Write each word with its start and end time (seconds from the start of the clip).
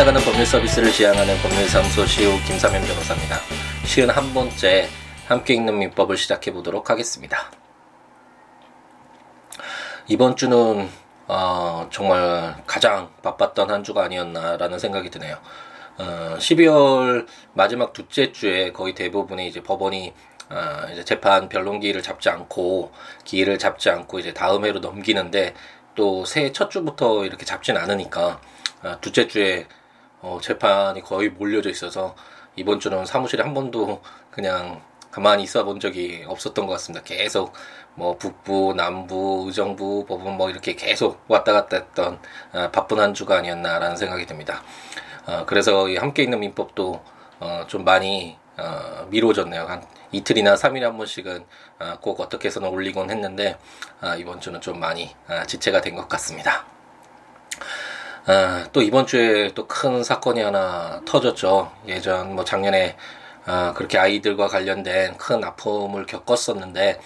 찾아가는 0.00 0.18
법률 0.22 0.46
서비스를 0.46 0.92
지향하는 0.92 1.36
법률사무소 1.42 2.06
시우 2.06 2.30
김사면 2.46 2.82
변호사입니다. 2.86 3.36
시은 3.84 4.08
한 4.08 4.32
번째 4.32 4.88
함께 5.26 5.52
읽는 5.52 5.78
민법을 5.78 6.16
시작해 6.16 6.54
보도록 6.54 6.88
하겠습니다. 6.88 7.50
이번 10.08 10.36
주는 10.36 10.88
어, 11.28 11.86
정말 11.90 12.56
가장 12.66 13.10
바빴던 13.22 13.70
한 13.70 13.84
주가 13.84 14.04
아니었나라는 14.04 14.78
생각이 14.78 15.10
드네요. 15.10 15.36
어, 15.98 16.36
12월 16.38 17.26
마지막 17.52 17.92
둘째 17.92 18.32
주에 18.32 18.72
거의 18.72 18.94
대부분의 18.94 19.48
이제 19.48 19.62
법원이 19.62 20.14
어, 20.48 20.90
이제 20.92 21.04
재판 21.04 21.50
변론 21.50 21.78
기일을 21.78 22.02
잡지 22.02 22.30
않고 22.30 22.90
기일을 23.24 23.58
잡지 23.58 23.90
않고 23.90 24.18
이제 24.18 24.32
다음 24.32 24.64
해로 24.64 24.80
넘기는데 24.80 25.52
또 25.94 26.24
새해 26.24 26.52
첫 26.52 26.70
주부터 26.70 27.26
이렇게 27.26 27.44
잡진 27.44 27.76
않으니까 27.76 28.40
어, 28.82 28.96
둘째 29.02 29.28
주에 29.28 29.66
어, 30.22 30.38
재판이 30.42 31.02
거의 31.02 31.30
몰려져 31.30 31.70
있어서 31.70 32.14
이번 32.56 32.80
주는 32.80 33.04
사무실에 33.06 33.42
한 33.42 33.54
번도 33.54 34.02
그냥 34.30 34.82
가만히 35.10 35.42
있어 35.44 35.64
본 35.64 35.80
적이 35.80 36.24
없었던 36.26 36.66
것 36.66 36.72
같습니다. 36.74 37.04
계속 37.04 37.52
뭐 37.94 38.16
북부, 38.16 38.74
남부, 38.76 39.44
의정부, 39.46 40.04
법원 40.06 40.36
뭐 40.36 40.50
이렇게 40.50 40.74
계속 40.74 41.24
왔다 41.28 41.52
갔다 41.52 41.76
했던 41.76 42.20
어, 42.52 42.70
바쁜 42.70 43.00
한 43.00 43.14
주가 43.14 43.38
아니었나라는 43.38 43.96
생각이 43.96 44.26
듭니다. 44.26 44.62
어, 45.26 45.44
그래서 45.46 45.88
이 45.88 45.96
함께 45.96 46.22
있는 46.22 46.40
민법도 46.40 47.02
어, 47.40 47.64
좀 47.66 47.84
많이 47.84 48.36
어, 48.58 49.06
미뤄졌네요. 49.10 49.62
한 49.64 49.82
이틀이나 50.12 50.54
3일에 50.54 50.82
한 50.82 50.96
번씩은 50.96 51.44
어, 51.80 51.94
꼭 52.00 52.20
어떻게 52.20 52.48
해서는 52.48 52.68
올리곤 52.68 53.10
했는데 53.10 53.58
어, 54.02 54.14
이번 54.16 54.40
주는 54.40 54.60
좀 54.60 54.78
많이 54.78 55.14
어, 55.28 55.42
지체가 55.46 55.80
된 55.80 55.96
것 55.96 56.08
같습니다. 56.08 56.64
아, 58.26 58.66
또 58.72 58.82
이번 58.82 59.06
주에 59.06 59.52
또 59.54 59.66
큰 59.66 60.02
사건이 60.04 60.40
하나 60.42 61.00
터졌죠. 61.06 61.70
예전 61.88 62.34
뭐 62.34 62.44
작년에 62.44 62.96
아, 63.46 63.72
그렇게 63.74 63.98
아이들과 63.98 64.48
관련된 64.48 65.16
큰 65.16 65.42
아픔을 65.42 66.06
겪었었는데 66.06 67.00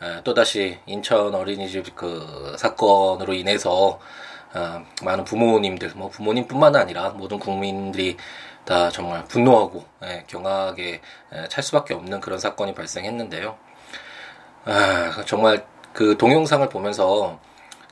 아, 0.00 0.20
또다시 0.24 0.78
인천 0.86 1.34
어린이집 1.34 1.94
그 1.96 2.54
사건으로 2.58 3.32
인해서 3.34 3.98
아, 4.52 4.84
많은 5.02 5.24
부모님들, 5.24 5.92
뭐 5.96 6.08
부모님뿐만 6.10 6.76
아니라 6.76 7.10
모든 7.10 7.38
국민들이 7.38 8.16
다 8.64 8.90
정말 8.90 9.24
분노하고 9.24 9.84
예, 10.04 10.24
경악에 10.28 11.00
예, 11.34 11.48
찰 11.48 11.64
수밖에 11.64 11.94
없는 11.94 12.20
그런 12.20 12.38
사건이 12.38 12.74
발생했는데요. 12.74 13.56
아, 14.66 15.24
정말 15.26 15.64
그 15.92 16.16
동영상을 16.16 16.68
보면서 16.68 17.40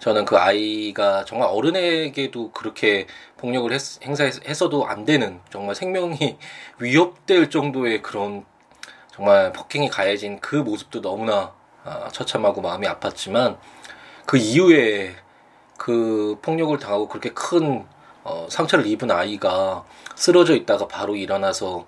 저는 0.01 0.25
그 0.25 0.39
아이가 0.39 1.27
정말 1.27 1.51
어른에게도 1.51 2.53
그렇게 2.53 3.07
폭력을 3.37 3.71
했, 3.71 4.03
행사했어도 4.03 4.87
안 4.87 5.05
되는 5.05 5.41
정말 5.51 5.75
생명이 5.75 6.39
위협될 6.81 7.51
정도의 7.51 8.01
그런 8.01 8.47
정말 9.13 9.53
폭행이 9.53 9.91
가해진 9.91 10.41
그 10.41 10.57
모습도 10.57 11.03
너무나 11.03 11.53
아, 11.85 12.09
처참하고 12.09 12.63
마음이 12.63 12.87
아팠지만 12.87 13.59
그 14.25 14.39
이후에 14.39 15.15
그 15.77 16.39
폭력을 16.41 16.79
당하고 16.79 17.07
그렇게 17.07 17.31
큰 17.31 17.87
어, 18.25 18.47
상처를 18.49 18.87
입은 18.87 19.11
아이가 19.11 19.85
쓰러져 20.15 20.55
있다가 20.55 20.89
바로 20.89 21.15
일어나서 21.15 21.87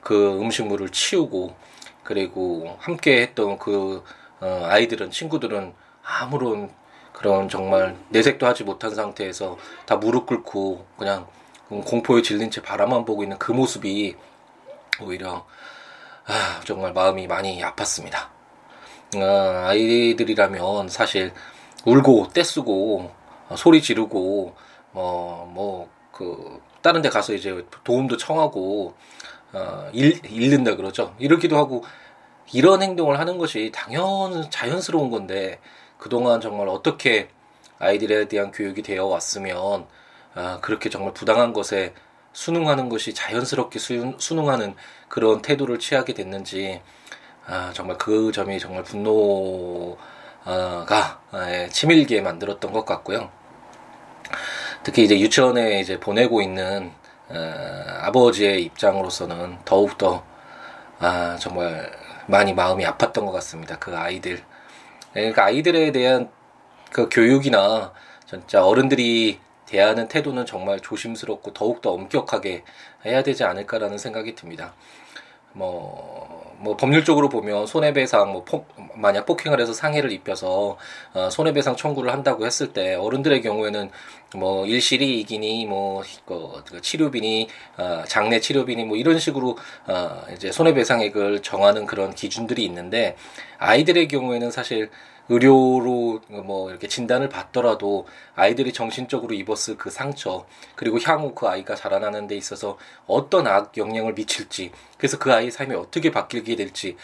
그 0.00 0.40
음식물을 0.40 0.90
치우고 0.90 1.56
그리고 2.04 2.76
함께 2.78 3.20
했던 3.22 3.58
그 3.58 4.04
어, 4.40 4.62
아이들은 4.64 5.10
친구들은 5.10 5.74
아무런 6.04 6.70
그런 7.18 7.48
정말 7.48 7.96
내색도 8.10 8.46
하지 8.46 8.62
못한 8.62 8.94
상태에서 8.94 9.58
다 9.86 9.96
무릎 9.96 10.26
꿇고 10.26 10.86
그냥 10.96 11.26
공포에 11.68 12.22
질린 12.22 12.48
채 12.48 12.62
바라만 12.62 13.04
보고 13.04 13.24
있는 13.24 13.36
그 13.38 13.50
모습이 13.50 14.14
오히려 15.00 15.44
아, 16.26 16.60
정말 16.64 16.92
마음이 16.92 17.26
많이 17.26 17.60
아팠습니다. 17.60 18.28
아, 19.16 19.64
아이들이라면 19.66 20.88
사실 20.88 21.32
울고 21.84 22.28
떼쓰고 22.32 23.10
소리 23.56 23.82
지르고 23.82 24.54
뭐뭐그 24.92 26.60
다른 26.82 27.02
데 27.02 27.08
가서 27.08 27.34
이제 27.34 27.66
도움도 27.82 28.16
청하고 28.16 28.94
어, 29.54 29.90
잃, 29.92 30.20
잃는다 30.24 30.76
그러죠. 30.76 31.16
이러기도 31.18 31.56
하고 31.56 31.82
이런 32.52 32.80
행동을 32.80 33.18
하는 33.18 33.38
것이 33.38 33.72
당연 33.74 34.48
자연스러운 34.50 35.10
건데 35.10 35.58
그동안 35.98 36.40
정말 36.40 36.68
어떻게 36.68 37.28
아이들에 37.78 38.26
대한 38.28 38.50
교육이 38.52 38.82
되어 38.82 39.06
왔으면 39.06 39.86
아, 40.34 40.58
그렇게 40.60 40.90
정말 40.90 41.12
부당한 41.14 41.52
것에 41.52 41.94
순응하는 42.32 42.88
것이 42.88 43.14
자연스럽게 43.14 43.78
수, 43.78 44.14
순응하는 44.18 44.74
그런 45.08 45.42
태도를 45.42 45.78
취하게 45.78 46.14
됐는지 46.14 46.80
아, 47.46 47.72
정말 47.74 47.98
그 47.98 48.30
점이 48.32 48.58
정말 48.60 48.84
분노가 48.84 49.96
예, 51.48 51.68
치밀게 51.70 52.20
만들었던 52.20 52.72
것 52.72 52.84
같고요. 52.84 53.30
특히 54.82 55.04
이제 55.04 55.18
유치원에 55.18 55.80
이제 55.80 55.98
보내고 55.98 56.40
있는 56.42 56.92
어, 57.28 57.34
아버지의 58.02 58.62
입장으로서는 58.64 59.58
더욱더 59.64 60.24
아, 60.98 61.36
정말 61.40 61.90
많이 62.26 62.52
마음이 62.54 62.84
아팠던 62.84 63.24
것 63.24 63.32
같습니다. 63.32 63.78
그 63.78 63.96
아이들 63.96 64.36
네, 64.36 64.42
그러니까 65.12 65.44
아이들에 65.44 65.92
대한 65.92 66.30
그 66.90 67.08
교육이나 67.10 67.92
진짜 68.26 68.64
어른들이 68.64 69.40
대하는 69.66 70.08
태도는 70.08 70.46
정말 70.46 70.80
조심스럽고 70.80 71.52
더욱더 71.52 71.92
엄격하게 71.92 72.64
해야 73.04 73.22
되지 73.22 73.44
않을까라는 73.44 73.98
생각이 73.98 74.34
듭니다. 74.34 74.72
뭐, 75.52 76.54
뭐 76.58 76.76
법률적으로 76.76 77.28
보면 77.28 77.66
손해배상 77.66 78.32
뭐 78.32 78.44
폭, 78.44 78.66
만약 78.94 79.26
폭행을 79.26 79.60
해서 79.60 79.72
상해를 79.72 80.12
입혀서 80.12 80.76
어, 81.14 81.30
손해배상 81.30 81.76
청구를 81.76 82.12
한다고 82.12 82.46
했을 82.46 82.72
때 82.72 82.94
어른들의 82.94 83.42
경우에는 83.42 83.90
뭐 84.36 84.66
일실이 84.66 85.20
이기니 85.20 85.66
뭐 85.66 86.02
그, 86.26 86.62
그 86.66 86.80
치료비니 86.80 87.48
어, 87.78 88.04
장례 88.06 88.40
치료비니 88.40 88.84
뭐 88.84 88.96
이런 88.96 89.18
식으로 89.18 89.56
어, 89.86 90.22
이제 90.34 90.52
손해배상액을 90.52 91.42
정하는 91.42 91.86
그런 91.86 92.14
기준들이 92.14 92.64
있는데 92.66 93.16
아이들의 93.58 94.08
경우에는 94.08 94.50
사실 94.50 94.90
의료로 95.30 96.20
뭐 96.44 96.70
이렇게 96.70 96.88
진단을 96.88 97.28
받더라도 97.28 98.06
아이들이 98.34 98.72
정신적으로 98.72 99.34
입었을 99.34 99.76
그 99.76 99.90
상처 99.90 100.46
그리고 100.74 100.98
향후 101.02 101.34
그 101.34 101.46
아이가 101.46 101.74
자라나는 101.74 102.26
데 102.26 102.36
있어서 102.36 102.78
어떤 103.06 103.46
악 103.46 103.76
영향을 103.76 104.14
미칠지 104.14 104.72
그래서 104.96 105.18
그 105.18 105.32
아이의 105.32 105.50
삶이 105.50 105.74
어떻게 105.74 106.10
바뀌게 106.10 106.56
될지 106.56 106.96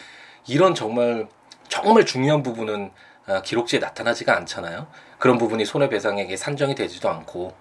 이런 0.47 0.73
정말 0.73 1.27
정말 1.69 2.05
중요한 2.05 2.43
부분은 2.43 2.85
아, 2.85 3.14
기록지에 3.43 3.79
나타나지가 3.79 4.35
않잖아요. 4.37 4.87
그런 5.17 5.37
부분이 5.37 5.65
손해배상액에 5.65 6.35
산정이 6.35 6.75
되지도 6.75 7.09
않고 7.09 7.53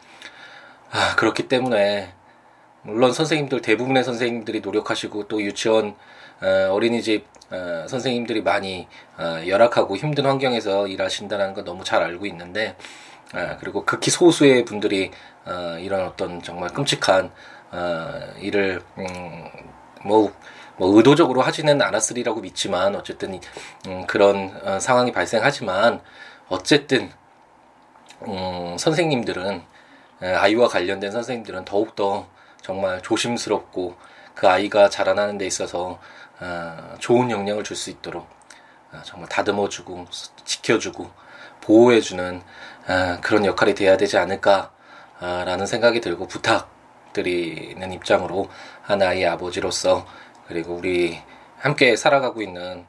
아, 0.91 1.17
그렇기 1.17 1.49
때문에 1.49 2.13
물론 2.83 3.13
선생님들 3.13 3.63
대부분의 3.63 4.05
선생님들이 4.05 4.61
노력하시고 4.61 5.29
또 5.29 5.43
유치원 5.43 5.97
어, 6.43 6.73
어린이집 6.73 7.27
어, 7.51 7.87
선생님들이 7.89 8.43
많이 8.43 8.87
어, 9.19 9.41
열악하고 9.47 9.97
힘든 9.97 10.27
환경에서 10.27 10.87
일하신다는 10.89 11.55
거 11.55 11.65
너무 11.65 11.83
잘 11.85 12.03
알고 12.03 12.27
있는데 12.27 12.77
어, 13.35 13.56
그리고 13.59 13.85
극히 13.85 14.11
소수의 14.11 14.65
분들이 14.65 15.11
어, 15.47 15.79
이런 15.81 16.06
어떤 16.06 16.43
정말 16.43 16.71
끔찍한 16.71 17.31
어, 17.73 18.21
일을 18.38 18.83
음, 18.99 19.49
뭐, 20.05 20.33
뭐 20.76 20.97
의도적으로 20.97 21.43
하지는 21.43 21.81
않았으리라고 21.81 22.41
믿지만 22.41 22.97
어쨌든 22.97 23.41
음, 23.87 24.06
그런 24.06 24.59
어, 24.65 24.81
상황이 24.81 25.12
발생하지만 25.12 26.00
어쨌든 26.49 27.11
음, 28.26 28.76
선생님들은 28.79 29.62
아이와 30.21 30.69
관련된 30.69 31.11
선생님들은 31.11 31.65
더욱더 31.65 32.26
정말 32.62 33.03
조심스럽고 33.03 33.97
그 34.35 34.49
아이가 34.49 34.88
자라나는 34.88 35.38
데 35.38 35.47
있어서 35.47 35.99
어, 36.41 36.94
좋은 36.99 37.31
영향을 37.31 37.62
줄 37.65 37.76
수 37.76 37.91
있도록 37.91 38.26
어, 38.93 39.00
정말 39.05 39.29
다듬어주고 39.29 40.06
지켜주고 40.44 41.11
보호해주는 41.61 42.43
어, 42.88 43.19
그런 43.23 43.44
역할이 43.44 43.75
돼야 43.75 43.97
되지 43.97 44.19
않을까라는 44.19 45.67
생각이 45.67 46.00
들고 46.00 46.26
부탁드리는 46.29 47.93
입장으로 47.93 48.49
한 48.82 49.03
아이의 49.03 49.26
아버지로서 49.26 50.06
그리고 50.46 50.75
우리 50.75 51.19
함께 51.58 51.96
살아가고 51.96 52.43
있는 52.43 52.85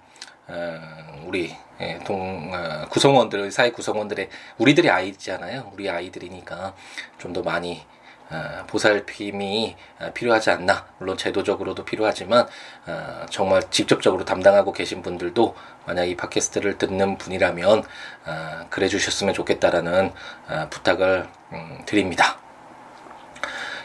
우리 1.26 1.56
예, 1.82 2.00
동 2.06 2.52
구성원들 2.90 3.52
사회 3.52 3.72
구성원들의 3.72 4.30
우리들의 4.58 4.90
아이잖아요. 4.92 5.72
우리 5.74 5.90
아이들이니까 5.90 6.74
좀 7.18 7.34
더 7.34 7.42
많이 7.42 7.86
어, 8.30 8.64
보살핌이 8.68 9.76
어, 10.00 10.12
필요하지 10.14 10.50
않나 10.50 10.88
물론 10.98 11.16
제도적으로도 11.18 11.86
필요하지만 11.86 12.48
어, 12.88 13.26
정말 13.30 13.62
직접적으로 13.70 14.26
담당하고 14.26 14.72
계신 14.72 15.02
분들도 15.02 15.56
만약 15.86 16.06
이 16.06 16.16
팟캐스트를 16.16 16.78
듣는 16.80 17.18
분이라면 17.20 17.84
그래 18.72 18.88
주셨으면 18.88 19.36
좋겠다라는 19.36 20.12
부탁을 20.72 21.28
음, 21.54 21.84
드립니다. 21.86 22.40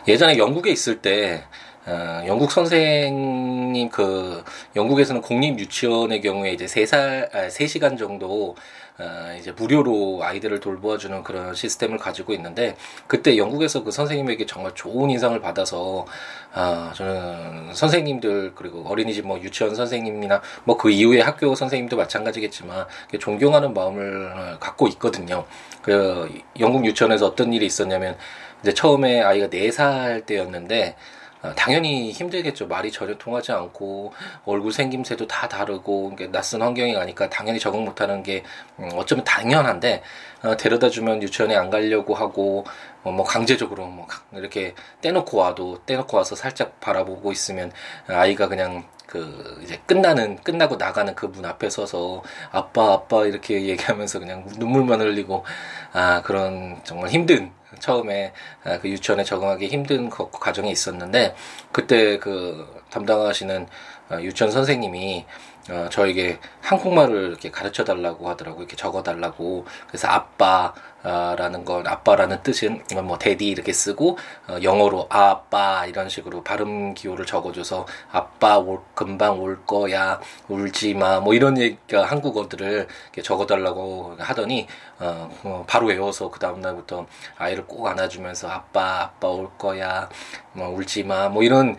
예전에 0.09 0.39
영국에 0.39 0.71
있을 0.71 1.03
때 1.03 1.45
어, 1.87 2.23
영국 2.27 2.53
선생님 2.53 3.89
그 3.89 4.45
영국에서는 4.77 5.23
공립 5.23 5.59
유치원의 5.59 6.21
경우에 6.21 6.53
이제 6.53 6.67
세살 6.67 7.31
아, 7.33 7.49
세 7.49 7.67
시간 7.67 7.97
정도 7.97 8.55
어, 8.99 9.35
이제 9.39 9.51
무료로 9.53 10.21
아이들을 10.23 10.61
돌보아주는 10.61 11.23
그런 11.23 11.55
시스템을 11.55 11.97
가지고 11.97 12.35
있는데 12.35 12.77
그때 13.07 13.39
영국에서 13.39 13.83
그 13.83 13.91
선생님에게 13.91 14.45
정말 14.45 14.75
좋은 14.75 15.09
인상을 15.09 15.41
받아서 15.41 16.05
아 16.53 16.93
저는 16.95 17.73
선생님들 17.75 18.53
그리고 18.55 18.85
어린이집 18.87 19.27
뭐 19.27 19.41
유치원 19.41 19.75
선생님이나 19.75 20.43
뭐 20.65 20.77
그 20.77 20.91
이후에 20.91 21.21
학교 21.23 21.55
선생님도 21.55 21.97
마찬가지겠지만 21.97 22.87
존경하는 23.19 23.73
마음을 23.73 24.59
갖고 24.61 24.87
있거든요. 24.89 25.47
그 25.83 26.31
영국 26.59 26.85
유치원에서 26.85 27.27
어떤 27.27 27.53
일이 27.55 27.65
있었냐면 27.67 28.17
이제 28.63 28.75
처음에 28.75 29.23
아이가 29.23 29.49
네 29.49 29.71
살 29.71 30.23
때였는데 30.27 30.97
어, 30.97 31.20
당연히 31.57 32.13
힘들겠죠. 32.13 32.67
말이 32.67 32.93
전혀 32.93 33.17
통하지 33.17 33.53
않고 33.53 34.13
얼굴 34.45 34.73
생김새도 34.73 35.27
다 35.27 35.49
다르고 35.49 36.15
낯선 36.31 36.63
환경에 36.63 36.93
가니까 36.95 37.31
당연히 37.31 37.59
적응 37.59 37.85
못하는 37.85 38.23
게 38.23 38.43
음, 38.79 38.91
어쩌면 38.95 39.25
당연한데 39.25 40.03
어, 40.43 40.57
데려다 40.57 40.91
주면 40.91 41.23
유치원에 41.23 41.57
안 41.57 41.71
가려고 41.71 42.15
하고 42.15 42.65
어, 43.03 43.11
뭐 43.11 43.25
강제적으로 43.25 43.87
뭐 43.87 44.07
이렇게 44.33 44.75
떼놓고 45.01 45.39
와도 45.39 45.81
떼놓고 45.87 46.17
와서 46.17 46.37
살짝 46.37 46.79
바라보고 46.81 47.33
있으면 47.33 47.73
아이가 48.07 48.47
그냥 48.49 48.85
그 49.07 49.61
이제 49.65 49.81
끝나는 49.87 50.37
끝나고 50.37 50.77
나가는 50.77 51.15
그 51.15 51.27
문 51.27 51.45
앞에 51.45 51.71
서서 51.71 52.23
아빠 52.53 52.93
아빠 52.93 53.25
이렇게 53.25 53.63
얘기하면서 53.67 54.19
그냥 54.21 54.45
눈물만 54.59 55.01
흘리고 55.01 55.45
아 55.93 56.23
그런 56.23 56.81
정말 56.85 57.11
힘든 57.11 57.51
처음에 57.79 58.33
아, 58.65 58.79
그 58.79 58.89
유치원에 58.89 59.25
적응하기 59.25 59.69
힘든 59.69 60.11
과정이 60.11 60.71
있었는데 60.71 61.35
그때 61.73 62.19
그 62.19 62.83
담당하시는 62.91 63.67
어, 64.11 64.21
유치원 64.21 64.51
선생님이 64.51 65.25
어, 65.71 65.89
저에게 65.91 66.39
한국말을 66.63 67.29
이렇게 67.29 67.51
가르쳐 67.51 67.85
달라고 67.85 68.29
하더라고요. 68.29 68.63
이렇게 68.63 68.77
적어 68.77 69.03
달라고. 69.03 69.65
그래서 69.87 70.09
아빠라는 70.09 71.65
건 71.65 71.87
아빠라는 71.87 72.43
뜻은 72.43 72.83
뭐 73.05 73.19
데디 73.19 73.49
이렇게 73.49 73.73
쓰고 73.73 74.19
어, 74.49 74.57
영어로 74.63 75.07
아빠 75.11 75.87
이런 75.87 76.09
식으로 76.09 76.43
발음 76.43 76.95
기호를 76.95 77.25
적어줘서 77.27 77.87
아빠 78.11 78.59
올, 78.59 78.81
금방 78.95 79.41
올 79.41 79.65
거야 79.65 80.21
울지 80.49 80.95
마 80.95 81.21
뭐 81.21 81.35
이런 81.35 81.59
얘기 81.59 81.79
한국어들을 81.95 82.87
이렇게 83.05 83.23
적어 83.23 83.47
달라고 83.47 84.17
하더니 84.19 84.67
어, 84.99 85.31
어, 85.45 85.65
바로 85.67 85.87
외워서 85.87 86.31
그 86.31 86.39
다음 86.41 86.61
날부터 86.61 87.07
아이를 87.39 87.67
꼭 87.67 87.87
안아주면서 87.87 88.49
아빠 88.49 89.03
아빠 89.03 89.29
올 89.29 89.51
거야 89.59 90.09
뭐 90.53 90.69
울지 90.69 91.05
마 91.05 91.29
뭐 91.29 91.43
이런 91.43 91.71
에, 91.71 91.77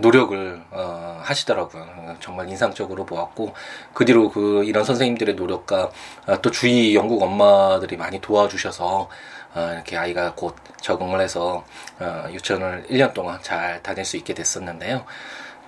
노력을 0.00 0.62
어, 0.70 1.20
하시더라고요. 1.22 2.16
정말 2.20 2.48
인상적으로 2.48 3.06
보았고 3.06 3.54
그 3.94 4.04
뒤로 4.04 4.30
그 4.30 4.64
이런 4.64 4.84
선생님들의 4.84 5.34
노력과 5.36 5.90
어, 6.26 6.40
또 6.42 6.50
주위 6.50 6.94
영국 6.94 7.22
엄마들이 7.22 7.96
많이 7.96 8.20
도와주셔서 8.20 9.08
어, 9.54 9.70
이렇게 9.72 9.96
아이가 9.96 10.34
곧 10.34 10.54
적응을 10.80 11.20
해서 11.20 11.64
어, 11.98 12.26
유치원을 12.30 12.86
1년 12.90 13.14
동안 13.14 13.38
잘 13.42 13.82
다닐 13.82 14.04
수 14.04 14.18
있게 14.18 14.34
됐었는데요. 14.34 15.04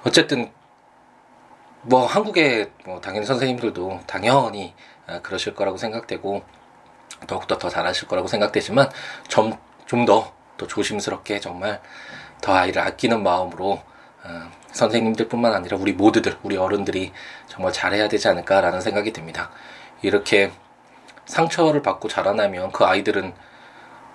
어쨌든 0.05 0.51
뭐 1.83 2.05
한국의 2.05 2.71
뭐 2.85 3.01
당연히 3.01 3.25
선생님들도 3.25 4.01
당연히 4.07 4.75
어, 5.07 5.21
그러실 5.23 5.55
거라고 5.55 5.79
생각되고 5.79 6.43
더욱더 7.27 7.57
더 7.57 7.71
잘하실 7.71 8.09
거라고 8.09 8.29
생각되지만 8.29 8.91
좀 9.27 9.55
좀더또 9.87 10.67
조심스럽게 10.67 11.41
정말 11.41 11.81
더 12.41 12.55
아이를 12.55 12.83
아끼는 12.83 13.23
마음으로 13.23 13.83
어, 14.25 14.51
선생님들뿐만 14.73 15.53
아니라 15.55 15.77
우리 15.79 15.93
모두들, 15.93 16.37
우리 16.43 16.57
어른들이 16.57 17.13
정말 17.47 17.73
잘해야 17.73 18.09
되지 18.09 18.29
않을까라는 18.29 18.81
생각이 18.81 19.13
듭니다. 19.13 19.51
이렇게 20.03 20.53
상처를 21.27 21.83
받고 21.83 22.09
자라나면 22.09 22.73
그 22.73 22.85
아이들은 22.85 23.35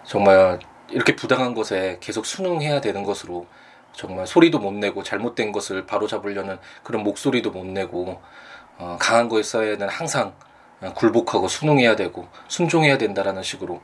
정말 0.04 0.60
이렇게 0.90 1.16
부당한 1.16 1.54
것에 1.54 1.98
계속 2.00 2.26
순응해야 2.26 2.82
되는 2.82 3.04
것으로 3.04 3.48
정말 3.94 4.26
소리도 4.28 4.60
못 4.60 4.74
내고 4.74 5.04
잘못된 5.04 5.52
것을 5.52 5.86
바로 5.86 6.08
잡으려는 6.08 6.60
그런 6.84 7.04
목소리도 7.04 7.52
못 7.52 7.66
내고 7.66 8.22
어, 8.78 8.98
강한 9.00 9.30
거에서에는 9.30 9.88
항상 9.88 10.34
어, 10.82 10.94
굴복하고 10.94 11.48
순응해야 11.48 11.96
되고 11.96 12.28
순종해야 12.48 12.98
된다라는 12.98 13.44
식으로 13.44 13.82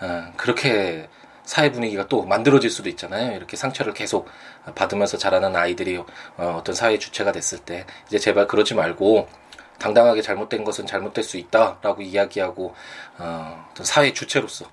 어, 0.00 0.32
그렇게 0.36 1.08
사회 1.46 1.70
분위기가 1.72 2.06
또 2.08 2.24
만들어질 2.24 2.68
수도 2.68 2.90
있잖아요. 2.90 3.34
이렇게 3.34 3.56
상처를 3.56 3.94
계속 3.94 4.28
받으면서 4.74 5.16
자라는 5.16 5.56
아이들이 5.56 5.96
어, 6.36 6.60
떤 6.64 6.74
사회 6.74 6.98
주체가 6.98 7.32
됐을 7.32 7.58
때 7.60 7.86
이제 8.06 8.18
제발 8.18 8.46
그러지 8.46 8.74
말고 8.74 9.28
당당하게 9.78 10.22
잘못된 10.22 10.64
것은 10.64 10.86
잘못될 10.86 11.24
수 11.24 11.38
있다라고 11.38 12.02
이야기하고 12.02 12.74
어, 13.18 13.66
어떤 13.70 13.86
사회 13.86 14.12
주체로서 14.12 14.66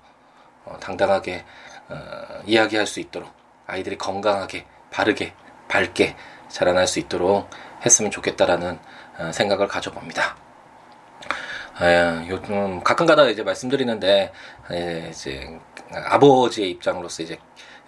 어, 0.64 0.76
당당하게 0.80 1.44
어, 1.88 2.42
이야기할 2.44 2.86
수 2.86 3.00
있도록 3.00 3.30
아이들이 3.66 3.96
건강하게 3.96 4.66
바르게 4.90 5.32
밝게 5.68 6.16
자라날 6.48 6.86
수 6.86 6.98
있도록 6.98 7.48
했으면 7.86 8.10
좋겠다라는 8.10 8.78
어, 9.18 9.30
생각을 9.32 9.68
가져봅니다. 9.68 10.43
아, 11.76 12.24
요즘 12.28 12.82
가끔가다 12.84 13.28
이제 13.30 13.42
말씀드리는데 13.42 14.32
예, 14.72 15.08
이제 15.10 15.58
아버지의 15.92 16.70
입장으로서 16.70 17.24
이제 17.24 17.38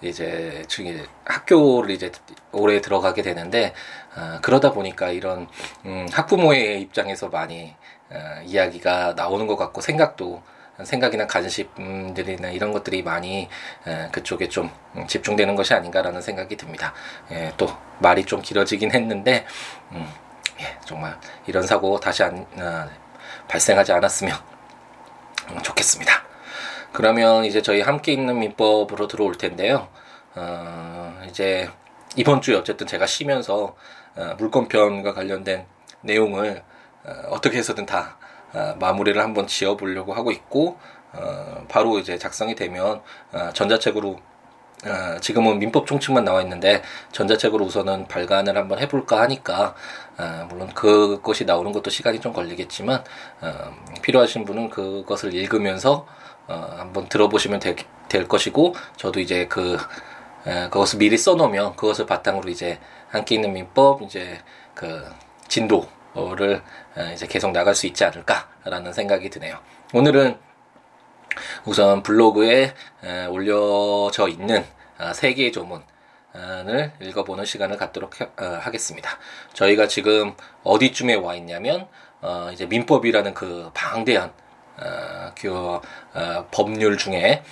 이제 0.02 0.64
중에 0.66 1.04
학교를 1.24 1.90
이제 1.90 2.10
올해 2.52 2.80
들어가게 2.80 3.22
되는데 3.22 3.72
어, 4.16 4.38
그러다 4.42 4.72
보니까 4.72 5.10
이런 5.10 5.48
음, 5.84 6.06
학부모의 6.12 6.82
입장에서 6.82 7.28
많이 7.28 7.74
어, 8.10 8.42
이야기가 8.44 9.14
나오는 9.16 9.46
것 9.46 9.56
같고 9.56 9.80
생각도 9.80 10.42
생각이나 10.82 11.26
관심들이나 11.26 12.50
이런 12.50 12.72
것들이 12.72 13.02
많이 13.02 13.49
에, 13.87 14.08
그쪽에 14.12 14.49
좀 14.49 14.68
집중되는 15.06 15.54
것이 15.54 15.72
아닌가라는 15.72 16.20
생각이 16.20 16.56
듭니다. 16.56 16.92
예, 17.30 17.52
또 17.56 17.68
말이 18.00 18.25
좀 18.25 18.42
길어지긴 18.42 18.92
했는데 18.92 19.46
음, 19.92 20.06
예, 20.61 20.76
정말 20.84 21.18
이런 21.46 21.62
사고 21.62 21.99
다시 22.00 22.25
안, 22.25 22.46
어, 22.58 23.05
발생하지 23.48 23.92
않았으면 23.92 24.36
좋겠습니다. 25.62 26.12
그러면 26.92 27.44
이제 27.44 27.62
저희 27.62 27.80
함께 27.80 28.12
있는 28.12 28.38
민법으로 28.38 29.06
들어올 29.06 29.36
텐데요. 29.36 29.88
어, 30.34 31.22
이제 31.28 31.70
이번 32.16 32.40
주에 32.40 32.56
어쨌든 32.56 32.86
제가 32.86 33.06
쉬면서 33.06 33.76
어, 34.16 34.34
물권편과 34.38 35.12
관련된 35.12 35.66
내용을 36.00 36.62
어, 37.04 37.40
떻게 37.40 37.58
해서든 37.58 37.86
다 37.86 38.16
어, 38.52 38.74
마무리를 38.78 39.20
한번 39.22 39.46
지어보려고 39.46 40.14
하고 40.14 40.30
있고 40.32 40.78
어, 41.12 41.64
바로 41.68 41.98
이제 41.98 42.18
작성이 42.18 42.54
되면 42.54 43.02
어, 43.32 43.50
전자책으로 43.52 44.18
어, 44.85 45.18
지금은 45.21 45.59
민법 45.59 45.87
총칙만 45.87 46.25
나와 46.25 46.42
있는데 46.42 46.83
전자책으로 47.12 47.64
우선은 47.64 48.09
발간을 48.09 48.56
한번 48.56 48.78
해볼까 48.78 49.21
하니까 49.23 49.75
어, 50.18 50.47
물론 50.49 50.68
그것이 50.75 51.45
나오는 51.45 51.73
것도 51.73 51.90
시간이 51.90 52.21
좀 52.21 52.33
걸리겠지만 52.33 53.02
어, 53.40 53.76
필요하신 54.02 54.45
분은 54.45 54.71
그것을 54.71 55.35
읽으면서 55.35 56.06
어, 56.47 56.75
한번 56.76 57.09
들어보시면 57.09 57.61
되, 57.61 57.75
될 58.09 58.28
것이고 58.28 58.75
저도 58.97 59.21
이제 59.21 59.47
그 59.49 59.78
에, 60.47 60.68
그것을 60.68 60.99
미리 60.99 61.18
써놓으면 61.18 61.75
그것을 61.76 62.06
바탕으로 62.06 62.49
이제 62.49 62.78
함께 63.09 63.35
있는 63.35 63.52
민법 63.52 64.02
이제 64.02 64.38
그 64.75 65.04
진도를 65.49 66.62
에, 66.97 67.12
이제 67.12 67.26
계속 67.26 67.50
나갈 67.50 67.75
수 67.75 67.87
있지 67.87 68.04
않을까라는 68.04 68.92
생각이 68.92 69.28
드네요. 69.30 69.59
오늘은 69.92 70.38
우선 71.64 72.02
블로그에 72.02 72.75
에, 73.05 73.26
올려져 73.26 74.28
있는 74.28 74.64
아, 74.99 75.12
세 75.12 75.35
개의 75.35 75.52
조문을 75.52 76.93
읽어보는 77.00 77.45
시간을 77.45 77.76
갖도록 77.76 78.21
하, 78.21 78.25
어, 78.25 78.59
하겠습니다. 78.61 79.11
저희가 79.52 79.88
지금 79.88 80.35
어디쯤에 80.64 81.14
와 81.14 81.35
있냐면 81.35 81.87
어, 82.21 82.50
이제 82.52 82.66
민법이라는 82.66 83.35
그 83.35 83.71
방대한 83.75 84.33
어, 84.78 85.33
그 85.38 85.81
어, 86.14 86.49
법률 86.50 86.99
중에 86.99 87.43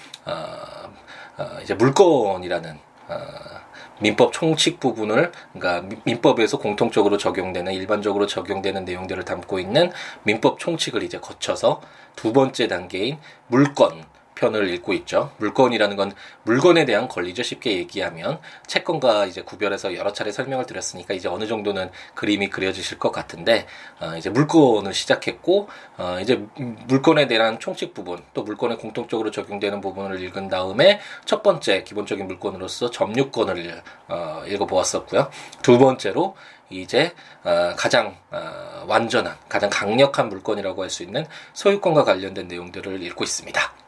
이제 1.62 1.74
물건이라는 1.74 2.78
어, 3.08 3.63
민법 4.04 4.34
총칙 4.34 4.80
부분을 4.80 5.32
그러니까 5.54 5.96
민법에서 6.04 6.58
공통적으로 6.58 7.16
적용되는 7.16 7.72
일반적으로 7.72 8.26
적용되는 8.26 8.84
내용들을 8.84 9.24
담고 9.24 9.58
있는 9.58 9.90
민법 10.24 10.58
총칙을 10.58 11.02
이제 11.02 11.18
거쳐서 11.18 11.80
두 12.14 12.34
번째 12.34 12.68
단계인 12.68 13.16
물건 13.46 14.04
편을 14.34 14.68
읽고 14.74 14.92
있죠. 14.94 15.30
물건이라는 15.38 15.96
건 15.96 16.12
물건에 16.42 16.84
대한 16.84 17.08
권리죠. 17.08 17.42
쉽게 17.42 17.72
얘기하면 17.78 18.40
채권과 18.66 19.26
이제 19.26 19.42
구별해서 19.42 19.94
여러 19.94 20.12
차례 20.12 20.32
설명을 20.32 20.66
드렸으니까 20.66 21.14
이제 21.14 21.28
어느 21.28 21.46
정도는 21.46 21.90
그림이 22.14 22.50
그려지실 22.50 22.98
것 22.98 23.12
같은데 23.12 23.66
어, 24.00 24.16
이제 24.16 24.30
물건을 24.30 24.94
시작했고 24.94 25.68
어, 25.98 26.18
이제 26.20 26.44
물건에 26.86 27.26
대한 27.26 27.58
총칙 27.58 27.94
부분 27.94 28.22
또 28.32 28.42
물건에 28.42 28.76
공통적으로 28.76 29.30
적용되는 29.30 29.80
부분을 29.80 30.22
읽은 30.22 30.48
다음에 30.48 31.00
첫 31.24 31.42
번째 31.42 31.84
기본적인 31.84 32.26
물건으로서 32.26 32.90
점유권을 32.90 33.82
어, 34.08 34.42
읽어보았었고요. 34.46 35.30
두 35.62 35.78
번째로 35.78 36.36
이제 36.70 37.14
어, 37.44 37.74
가장 37.76 38.16
어, 38.30 38.84
완전한 38.86 39.36
가장 39.48 39.70
강력한 39.70 40.28
물건이라고 40.28 40.82
할 40.82 40.90
수 40.90 41.02
있는 41.02 41.26
소유권과 41.54 42.04
관련된 42.04 42.46
내용들을 42.48 43.02
읽고 43.02 43.24
있습니다. 43.24 43.83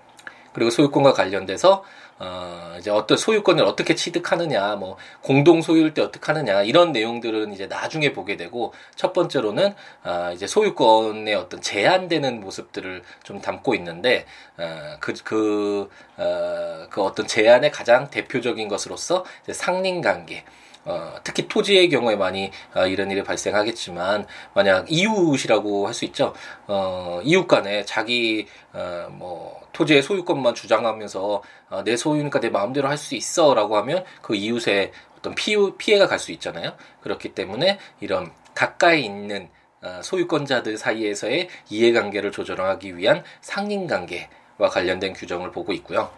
그리고 0.56 0.70
소유권과 0.70 1.12
관련돼서 1.12 1.84
어, 2.18 2.76
이제 2.78 2.90
어떤 2.90 3.18
소유권을 3.18 3.62
어떻게 3.64 3.94
취득하느냐, 3.94 4.76
뭐, 4.76 4.96
공동 5.20 5.60
소유일 5.60 5.92
때 5.92 6.00
어떻게 6.00 6.24
하느냐, 6.24 6.62
이런 6.62 6.92
내용들은 6.92 7.52
이제 7.52 7.66
나중에 7.66 8.14
보게 8.14 8.38
되고, 8.38 8.72
첫 8.94 9.12
번째로는, 9.12 9.74
아, 10.02 10.32
이제 10.32 10.46
소유권의 10.46 11.34
어떤 11.34 11.60
제한되는 11.60 12.40
모습들을 12.40 13.02
좀 13.22 13.42
담고 13.42 13.74
있는데, 13.74 14.24
어, 14.56 14.96
그, 14.98 15.12
그, 15.24 15.90
어, 16.16 16.86
그 16.88 17.02
어떤 17.02 17.26
제한의 17.26 17.70
가장 17.70 18.08
대표적인 18.08 18.68
것으로서, 18.68 19.26
이제 19.42 19.52
상린 19.52 20.00
관계, 20.00 20.42
어, 20.86 21.16
특히 21.24 21.48
토지의 21.48 21.88
경우에 21.88 22.14
많이 22.14 22.52
어, 22.74 22.86
이런 22.86 23.10
일이 23.10 23.22
발생하겠지만 23.24 24.24
만약 24.54 24.86
이웃이라고 24.88 25.86
할 25.88 25.94
수 25.94 26.04
있죠. 26.04 26.32
어, 26.68 27.20
이웃 27.24 27.48
간에 27.48 27.84
자기 27.84 28.46
어, 28.72 29.08
뭐 29.10 29.65
토지의 29.76 30.02
소유권만 30.02 30.54
주장하면서 30.54 31.42
어, 31.68 31.84
내 31.84 31.96
소유니까 31.96 32.40
내 32.40 32.48
마음대로 32.48 32.88
할 32.88 32.96
수 32.96 33.14
있어라고 33.14 33.76
하면 33.76 34.04
그 34.22 34.34
이웃의 34.34 34.90
어떤 35.18 35.34
피, 35.34 35.54
피해가 35.76 36.06
갈 36.06 36.18
수 36.18 36.32
있잖아요. 36.32 36.72
그렇기 37.02 37.34
때문에 37.34 37.78
이런 38.00 38.32
가까이 38.54 39.04
있는 39.04 39.50
어, 39.82 40.00
소유권자들 40.02 40.78
사이에서의 40.78 41.48
이해관계를 41.68 42.32
조절하기 42.32 42.96
위한 42.96 43.22
상린관계와 43.42 44.70
관련된 44.70 45.12
규정을 45.12 45.52
보고 45.52 45.74
있고요. 45.74 46.10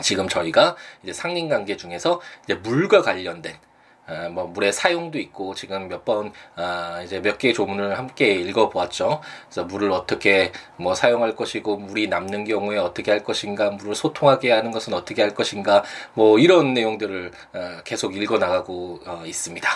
지금 0.00 0.26
저희가 0.26 0.74
이제 1.02 1.12
상린관계 1.12 1.76
중에서 1.76 2.22
이제 2.44 2.54
물과 2.54 3.02
관련된 3.02 3.54
아, 4.12 4.28
뭐 4.28 4.44
물의 4.46 4.72
사용도 4.72 5.18
있고 5.18 5.54
지금 5.54 5.88
몇번 5.88 6.32
아, 6.56 7.00
이제 7.04 7.20
몇 7.20 7.38
개의 7.38 7.54
조문을 7.54 7.98
함께 7.98 8.32
읽어보았죠. 8.34 9.20
그래서 9.46 9.64
물을 9.64 9.90
어떻게 9.90 10.52
뭐 10.76 10.94
사용할 10.94 11.34
것이고 11.34 11.76
물이 11.78 12.08
남는 12.08 12.44
경우에 12.44 12.78
어떻게 12.78 13.10
할 13.10 13.24
것인가, 13.24 13.70
물을 13.70 13.94
소통하게 13.94 14.52
하는 14.52 14.70
것은 14.70 14.92
어떻게 14.94 15.22
할 15.22 15.34
것인가, 15.34 15.82
뭐 16.14 16.38
이런 16.38 16.74
내용들을 16.74 17.30
어, 17.54 17.78
계속 17.84 18.16
읽어 18.16 18.38
나가고 18.38 19.00
어, 19.06 19.22
있습니다. 19.24 19.68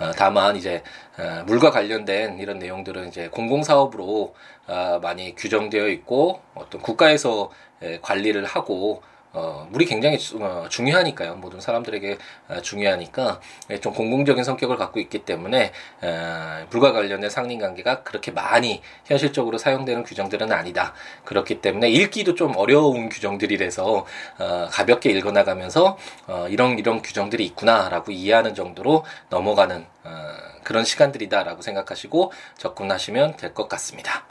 어, 0.00 0.10
다만 0.16 0.56
이제 0.56 0.82
어, 1.18 1.44
물과 1.46 1.70
관련된 1.70 2.38
이런 2.38 2.58
내용들은 2.58 3.08
이제 3.08 3.28
공공사업으로 3.28 4.34
어, 4.66 4.98
많이 5.02 5.34
규정되어 5.34 5.88
있고 5.88 6.40
어떤 6.54 6.80
국가에서 6.80 7.50
에, 7.82 7.98
관리를 8.00 8.44
하고 8.44 9.02
어, 9.32 9.68
물이 9.70 9.84
굉장히 9.86 10.18
어, 10.40 10.66
중요하니까요. 10.68 11.36
모든 11.36 11.60
사람들에게 11.60 12.18
어, 12.48 12.60
중요하니까 12.62 13.40
예, 13.70 13.78
좀 13.78 13.92
공공적인 13.94 14.42
성격을 14.42 14.76
갖고 14.76 14.98
있기 15.00 15.20
때문에 15.20 15.72
어, 16.02 16.66
물과 16.70 16.92
관련된 16.92 17.30
상린관계가 17.30 18.02
그렇게 18.02 18.32
많이 18.32 18.82
현실적으로 19.04 19.58
사용되는 19.58 20.02
규정들은 20.04 20.50
아니다. 20.50 20.94
그렇기 21.24 21.60
때문에 21.60 21.88
읽기도 21.90 22.34
좀 22.34 22.56
어려운 22.56 23.08
규정들이라서 23.08 24.06
어, 24.38 24.68
가볍게 24.70 25.10
읽어나가면서 25.10 25.96
어, 26.26 26.46
이런 26.48 26.78
이런 26.78 27.02
규정들이 27.02 27.44
있구나라고 27.46 28.12
이해하는 28.12 28.54
정도로 28.54 29.04
넘어가는 29.28 29.86
어, 30.04 30.32
그런 30.64 30.84
시간들이다라고 30.84 31.62
생각하시고 31.62 32.32
접근하시면 32.58 33.36
될 33.36 33.50
것 33.54 33.68
같습니다. 33.68 34.24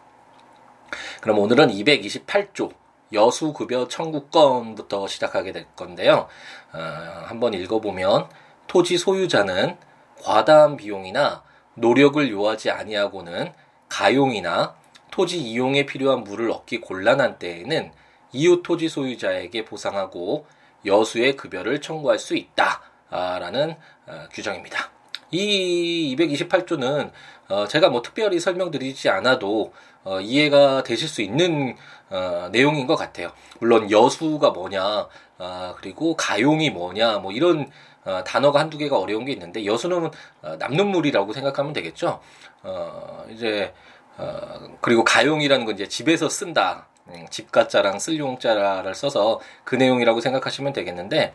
그럼 1.22 1.40
오늘은 1.40 1.70
228조 1.70 2.72
여수급여 3.14 3.88
청구권부터 3.88 5.08
시작하게 5.08 5.52
될 5.52 5.66
건데요. 5.76 6.28
어, 6.74 6.80
한번 7.26 7.54
읽어보면 7.54 8.30
토지 8.68 8.98
소유자는 8.98 9.78
과다한 10.22 10.78
비용이나 10.78 11.44
노력을 11.76 12.30
요하지 12.32 12.70
아니하고는 12.70 13.52
가용이나 13.88 14.76
토지 15.12 15.40
이용에 15.40 15.86
필요한 15.86 16.24
물을 16.24 16.52
얻기 16.52 16.82
곤란한 16.82 17.40
때에는 17.40 17.92
이웃 18.32 18.62
토지 18.62 18.90
소유자에게 18.90 19.66
보상하고 19.66 20.46
여수의 20.86 21.36
급여를 21.36 21.82
청구할 21.82 22.20
수 22.20 22.36
있다라는 22.36 23.76
어, 24.08 24.28
규정입니다. 24.32 24.99
이 25.32 26.16
228조는 26.18 27.12
어, 27.50 27.68
제가 27.68 27.90
뭐 27.90 28.02
특별히 28.02 28.40
설명드리지 28.40 29.10
않아도 29.10 29.74
어, 30.04 30.20
이해가 30.22 30.84
되실 30.84 31.08
수 31.08 31.22
있는 31.22 31.76
어, 32.10 32.50
내용인 32.52 32.88
것 32.88 32.96
같아요. 32.96 33.32
물론 33.60 33.92
여수가 33.92 34.52
뭐냐, 34.52 35.08
어, 35.40 35.76
그리고 35.78 36.16
가용이 36.16 36.70
뭐냐, 36.70 37.20
뭐 37.20 37.32
이런 37.32 37.70
어, 38.06 38.24
단어가 38.24 38.60
한두 38.60 38.78
개가 38.78 38.98
어려운 38.98 39.26
게 39.26 39.32
있는데 39.34 39.66
여수는 39.66 40.10
어, 40.42 40.56
남는 40.58 40.88
물이라고 40.88 41.34
생각하면 41.34 41.74
되겠죠. 41.74 42.22
어, 42.64 43.26
이제 43.30 43.74
어, 44.18 44.78
그리고 44.82 45.04
가용이라는 45.04 45.66
건 45.66 45.76
이제 45.76 45.88
집에서 45.88 46.30
쓴다. 46.30 46.88
음, 47.10 47.26
집가자랑 47.30 47.98
쓸용자를 48.00 48.94
써서 48.94 49.40
그 49.64 49.76
내용이라고 49.76 50.22
생각하시면 50.22 50.74
되겠는데 50.74 51.34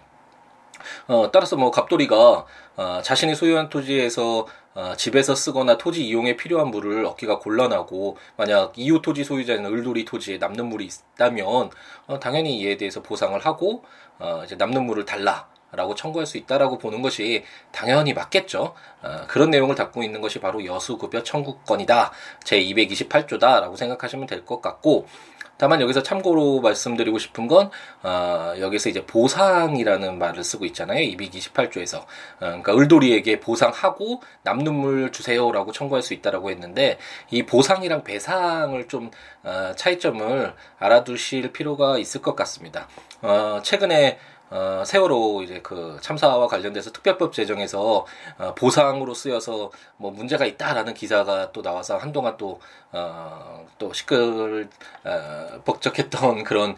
어, 1.09 1.31
따라서 1.33 1.57
뭐 1.57 1.71
갑돌이가 1.71 2.45
어, 2.77 3.01
자신이 3.03 3.35
소유한 3.35 3.69
토지에서 3.69 4.47
어, 4.75 4.95
집에서 4.97 5.35
쓰거나 5.35 5.79
토지 5.79 6.05
이용에 6.07 6.37
필요한 6.37 6.69
물을 6.69 7.05
얻기가 7.07 7.39
곤란하고 7.39 8.17
만약 8.37 8.73
이웃 8.77 9.03
토지 9.03 9.23
소유자는 9.23 9.73
을돌이 9.73 10.05
토지에 10.05 10.39
남는 10.39 10.67
물이 10.67 10.89
있다면 11.15 11.71
어, 12.09 12.19
당연히 12.21 12.59
이에 12.59 12.77
대해서 12.77 13.01
보상을 13.03 13.39
하고 13.39 13.85
어, 14.19 14.43
이제 14.45 14.57
남는 14.57 14.85
물을 14.85 15.05
달라. 15.05 15.49
라고 15.77 15.97
청구할 15.97 16.25
수 16.25 16.37
있다라고 16.39 16.79
보는 16.79 17.03
것이 17.03 17.43
당연히 17.73 18.15
맞겠죠. 18.15 18.75
어, 19.03 19.21
그런 19.27 19.51
내용을 19.51 19.75
담고 19.75 20.05
있는 20.05 20.21
것이 20.21 20.39
바로 20.39 20.65
여수급여 20.65 21.25
청구권이다. 21.25 22.13
제 22.45 22.61
228조다라고 22.63 23.77
생각하시면 23.77 24.29
될 24.29 24.45
것 24.45 24.61
같고 24.63 25.09
다만 25.57 25.81
여기서 25.81 26.03
참고로 26.03 26.61
말씀드리고 26.61 27.19
싶은 27.19 27.47
건 27.47 27.71
어, 28.03 28.55
여기서 28.59 28.89
이제 28.89 29.05
보상이라는 29.07 30.19
말을 30.19 30.43
쓰고 30.43 30.65
있잖아요. 30.67 31.01
228조에서 31.01 31.99
어, 32.01 32.07
그러니까 32.39 32.77
을돌이에게 32.77 33.41
보상하고 33.41 34.23
남는 34.43 34.75
물 34.75 35.13
주세요라고 35.13 35.73
청구할 35.73 36.03
수 36.03 36.15
있다라고 36.15 36.51
했는데 36.51 36.99
이 37.31 37.45
보상이랑 37.45 38.05
배상을 38.05 38.87
좀 38.89 39.11
어, 39.43 39.73
차이점을 39.77 40.55
알아두실 40.79 41.53
필요가 41.53 41.99
있을 41.99 42.23
것 42.23 42.35
같습니다. 42.35 42.89
어, 43.23 43.61
최근에 43.63 44.19
어, 44.55 44.85
세월호 44.85 45.43
이제 45.43 45.61
그 45.65 45.99
참사와 46.01 46.47
관련돼서 46.47 46.93
특별법 46.93 47.33
제정에서 47.33 48.07
어, 48.39 48.55
보상으로 48.55 49.13
쓰여서 49.13 49.73
뭐 49.97 50.13
문제가 50.13 50.45
있다라는 50.47 50.95
기사가 50.95 51.51
또 51.51 51.61
나와서 51.61 51.97
한동안 51.97 52.37
또, 52.37 52.61
어, 52.93 53.67
또 53.79 53.93
시끌, 53.93 54.69
어, 55.03 55.61
벅적했던 55.65 56.45
그런 56.47 56.77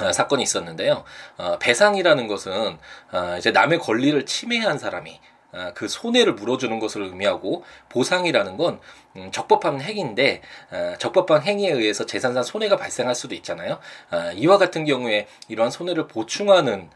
어, 0.00 0.12
사건이 0.12 0.42
있었는데요. 0.42 1.04
어, 1.38 1.56
배상이라는 1.60 2.26
것은 2.26 2.78
어, 3.12 3.36
이제 3.38 3.52
남의 3.52 3.78
권리를 3.78 4.26
침해한 4.26 4.76
사람이 4.76 5.20
아, 5.20 5.31
그 5.74 5.86
손해를 5.88 6.34
물어주는 6.34 6.78
것을 6.80 7.02
의미하고 7.02 7.64
보상이라는 7.90 8.56
건 8.56 8.80
음, 9.16 9.30
적법한 9.30 9.80
행위인데 9.82 10.40
아, 10.70 10.96
적법한 10.98 11.42
행위에 11.42 11.70
의해서 11.70 12.06
재산상 12.06 12.42
손해가 12.42 12.76
발생할 12.76 13.14
수도 13.14 13.34
있잖아요. 13.34 13.78
아, 14.10 14.32
이와 14.32 14.58
같은 14.58 14.84
경우에 14.84 15.26
이러한 15.48 15.70
손해를 15.70 16.08
보충하는 16.08 16.90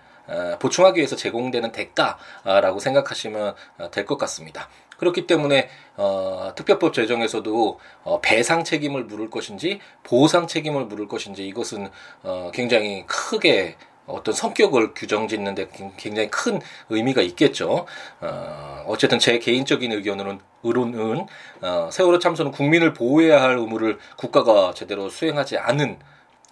보충하기 0.58 0.98
위해서 0.98 1.14
제공되는 1.14 1.70
대가라고 1.70 2.80
생각하시면 2.80 3.54
될 3.92 4.06
것 4.06 4.18
같습니다. 4.18 4.68
그렇기 4.98 5.26
때문에 5.26 5.68
어, 5.96 6.52
특별법 6.56 6.94
제정에서도 6.94 7.78
어, 8.02 8.20
배상 8.20 8.64
책임을 8.64 9.04
물을 9.04 9.30
것인지 9.30 9.78
보상 10.02 10.46
책임을 10.46 10.86
물을 10.86 11.06
것인지 11.06 11.46
이것은 11.46 11.90
어, 12.22 12.50
굉장히 12.52 13.04
크게 13.06 13.76
어떤 14.06 14.34
성격을 14.34 14.94
규정짓는데 14.94 15.68
굉장히 15.96 16.30
큰 16.30 16.60
의미가 16.90 17.22
있겠죠. 17.22 17.86
어, 18.20 18.84
어쨌든 18.86 19.18
제 19.18 19.38
개인적인 19.38 19.92
의견으로는 19.92 20.40
의론은 20.62 21.26
어, 21.62 21.88
세월호 21.92 22.18
참사는 22.18 22.50
국민을 22.52 22.92
보호해야 22.92 23.42
할 23.42 23.56
의무를 23.58 23.98
국가가 24.16 24.72
제대로 24.74 25.08
수행하지 25.08 25.58
않은 25.58 25.98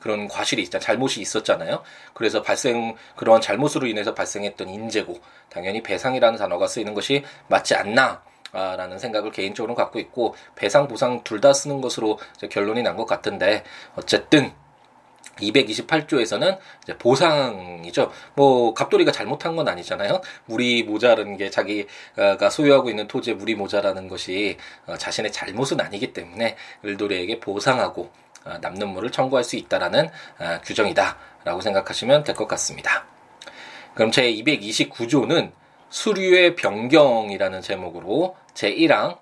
그런 0.01 0.29
과실이 0.29 0.63
있잖아 0.63 0.83
잘못이 0.85 1.21
있었잖아요. 1.21 1.83
그래서 2.13 2.43
발생 2.43 2.95
그러한 3.17 3.41
잘못으로 3.41 3.87
인해서 3.87 4.15
발생했던 4.15 4.69
인재고 4.69 5.19
당연히 5.49 5.83
배상이라는 5.83 6.39
단어가 6.39 6.67
쓰이는 6.67 6.93
것이 6.95 7.25
맞지 7.49 7.75
않나. 7.75 8.23
라는 8.53 9.01
생각을 9.01 9.33
개인적으로 9.33 9.75
갖고 9.75 9.99
있고 9.99 10.37
배상 10.55 10.87
보상 10.87 11.25
둘 11.25 11.41
다 11.41 11.53
쓰는 11.53 11.81
것으로 11.81 12.21
결론이 12.51 12.85
난 12.85 12.97
것 12.97 13.05
같은데 13.05 13.65
어쨌든 13.97 14.53
228조에서는 15.41 16.59
보상이죠. 16.99 18.11
뭐 18.35 18.75
갑돌이가 18.75 19.13
잘못한 19.13 19.57
건 19.57 19.69
아니잖아요. 19.69 20.21
물이 20.47 20.85
모자라는 20.85 21.37
게 21.37 21.51
자기가 21.51 22.51
소유하고 22.51 22.91
있는 22.91 23.09
토지에 23.09 23.35
물이 23.35 23.55
모자라는 23.55 24.09
것이 24.09 24.57
어, 24.87 24.97
자신의 24.97 25.33
잘못은 25.33 25.81
아니기 25.81 26.13
때문에 26.13 26.57
을돌이에게 26.85 27.41
보상하고 27.41 28.11
어, 28.45 28.59
남는 28.61 28.89
물을 28.89 29.11
청구할 29.11 29.45
수 29.45 29.57
있다라는 29.57 30.09
어, 30.39 30.61
규정이다라고 30.65 31.61
생각하시면 31.61 32.25
될 32.25 32.35
것 32.35 32.49
같습니다. 32.49 33.07
그럼 33.95 34.11
제 34.11 34.33
229조는 34.33 35.53
수류의 35.89 36.57
변경이라는 36.57 37.61
제목으로 37.63 38.37
제 38.55 38.75
1항 38.75 39.19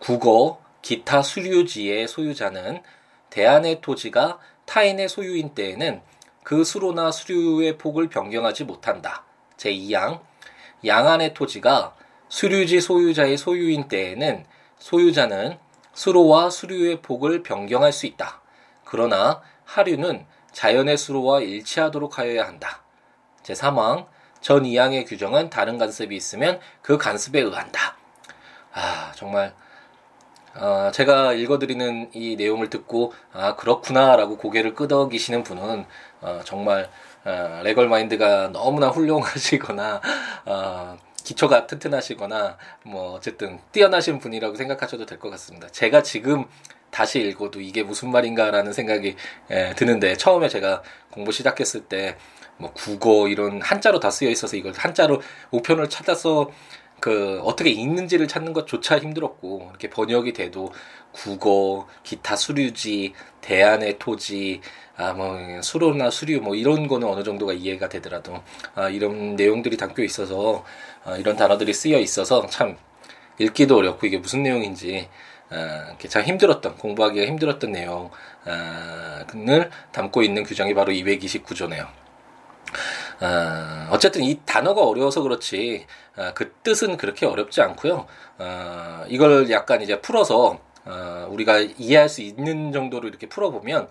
국어 0.00 0.60
기타 0.82 1.22
수류지의 1.22 2.08
소유자는 2.08 2.82
대안의 3.30 3.80
토지가 3.80 4.38
타인의 4.70 5.08
소유인 5.08 5.52
때에는 5.52 6.00
그 6.44 6.62
수로나 6.62 7.10
수류의 7.10 7.76
폭을 7.76 8.08
변경하지 8.08 8.62
못한다. 8.62 9.24
제2항 9.56 10.20
양안의 10.86 11.34
토지가 11.34 11.96
수류지 12.28 12.80
소유자의 12.80 13.36
소유인 13.36 13.88
때에는 13.88 14.46
소유자는 14.78 15.58
수로와 15.92 16.50
수류의 16.50 17.02
폭을 17.02 17.42
변경할 17.42 17.92
수 17.92 18.06
있다. 18.06 18.40
그러나 18.84 19.42
하류는 19.64 20.24
자연의 20.52 20.96
수로와 20.98 21.40
일치하도록 21.40 22.20
하여야 22.20 22.46
한다. 22.46 22.84
제3항 23.42 24.06
전 24.40 24.62
2항의 24.62 25.04
규정은 25.08 25.50
다른 25.50 25.78
간섭이 25.78 26.14
있으면 26.14 26.60
그 26.80 26.96
간섭에 26.96 27.40
의한다. 27.40 27.96
아, 28.72 29.10
정말 29.16 29.52
어, 30.54 30.90
제가 30.92 31.32
읽어드리는 31.34 32.10
이 32.12 32.36
내용을 32.36 32.70
듣고 32.70 33.12
아 33.32 33.56
그렇구나라고 33.56 34.36
고개를 34.36 34.74
끄덕이시는 34.74 35.42
분은 35.44 35.86
어, 36.20 36.40
정말 36.44 36.90
어, 37.24 37.60
레걸 37.62 37.88
마인드가 37.88 38.48
너무나 38.52 38.88
훌륭하시거나 38.88 40.00
어, 40.46 40.98
기초가 41.24 41.66
튼튼하시거나 41.66 42.56
뭐 42.84 43.12
어쨌든 43.12 43.60
뛰어나신 43.72 44.18
분이라고 44.18 44.56
생각하셔도 44.56 45.06
될 45.06 45.18
것 45.18 45.30
같습니다. 45.30 45.68
제가 45.68 46.02
지금 46.02 46.46
다시 46.90 47.20
읽어도 47.20 47.60
이게 47.60 47.84
무슨 47.84 48.10
말인가라는 48.10 48.72
생각이 48.72 49.14
예, 49.52 49.74
드는데 49.76 50.16
처음에 50.16 50.48
제가 50.48 50.82
공부 51.10 51.30
시작했을 51.30 51.82
때 51.82 52.16
뭐 52.60 52.72
국어 52.74 53.26
이런 53.28 53.60
한자로 53.62 54.00
다 54.00 54.10
쓰여 54.10 54.28
있어서 54.28 54.56
이걸 54.56 54.72
한자로 54.76 55.22
우편을 55.50 55.88
찾아서 55.88 56.50
그 57.00 57.40
어떻게 57.44 57.70
읽는지를 57.70 58.28
찾는 58.28 58.52
것조차 58.52 58.98
힘들었고 58.98 59.68
이렇게 59.70 59.90
번역이 59.90 60.32
돼도 60.32 60.72
국어, 61.12 61.88
기타 62.02 62.36
수류지, 62.36 63.14
대안의 63.40 63.98
토지, 63.98 64.60
아뭐 64.96 65.62
수로나 65.62 66.10
수류 66.10 66.40
뭐 66.40 66.54
이런 66.54 66.86
거는 66.86 67.08
어느 67.08 67.22
정도가 67.24 67.54
이해가 67.54 67.88
되더라도 67.88 68.42
아 68.74 68.90
이런 68.90 69.34
내용들이 69.34 69.78
담겨 69.78 70.02
있어서 70.02 70.64
아, 71.04 71.16
이런 71.16 71.36
단어들이 71.36 71.72
쓰여 71.72 71.98
있어서 71.98 72.46
참 72.48 72.76
읽기도 73.38 73.78
어렵고 73.78 74.06
이게 74.06 74.18
무슨 74.18 74.42
내용인지 74.42 75.08
아, 75.48 75.96
참 76.08 76.22
힘들었던 76.22 76.76
공부하기가 76.76 77.26
힘들었던 77.26 77.72
내용을 77.72 78.10
아, 78.44 79.24
담고 79.92 80.22
있는 80.22 80.44
규정이 80.44 80.74
바로 80.74 80.92
229조네요. 80.92 81.88
어, 83.20 83.88
어쨌든 83.90 84.22
이 84.22 84.40
단어가 84.46 84.82
어려워서 84.82 85.22
그렇지 85.22 85.86
어, 86.16 86.32
그 86.34 86.52
뜻은 86.62 86.96
그렇게 86.96 87.26
어렵지 87.26 87.60
않고요. 87.60 88.06
어, 88.38 89.04
이걸 89.08 89.50
약간 89.50 89.82
이제 89.82 90.00
풀어서 90.00 90.58
어, 90.86 91.26
우리가 91.30 91.60
이해할 91.60 92.08
수 92.08 92.22
있는 92.22 92.72
정도로 92.72 93.08
이렇게 93.08 93.28
풀어보면 93.28 93.88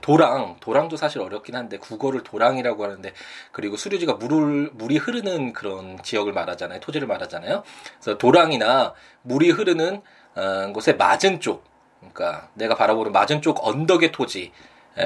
도랑 0.00 0.56
도랑도 0.58 0.96
사실 0.96 1.20
어렵긴 1.20 1.54
한데 1.54 1.78
국어를 1.78 2.24
도랑이라고 2.24 2.82
하는데 2.82 3.12
그리고 3.52 3.76
수류지가 3.76 4.14
물을 4.14 4.70
물이 4.74 4.96
흐르는 4.96 5.52
그런 5.52 6.02
지역을 6.02 6.32
말하잖아요 6.32 6.80
토지를 6.80 7.06
말하잖아요 7.06 7.62
그래서 8.00 8.18
도랑이나 8.18 8.94
물이 9.22 9.50
흐르는 9.50 10.02
어, 10.34 10.72
곳에 10.72 10.94
맞은 10.94 11.38
쪽 11.38 11.62
그러니까 12.00 12.48
내가 12.54 12.74
바라보는 12.74 13.12
맞은 13.12 13.42
쪽 13.42 13.64
언덕의 13.64 14.10
토지 14.10 14.50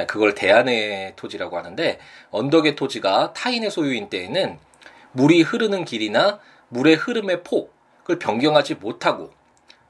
그걸 0.07 0.35
대안의 0.35 1.15
토지라고 1.17 1.57
하는데 1.57 1.99
언덕의 2.31 2.77
토지가 2.77 3.33
타인의 3.33 3.71
소유인 3.71 4.09
때에는 4.09 4.59
물이 5.13 5.43
흐르는 5.43 5.85
길이나 5.85 6.39
물의 6.69 6.95
흐름의 6.95 7.43
폭을 7.43 8.19
변경하지 8.21 8.77
못하고 8.77 9.33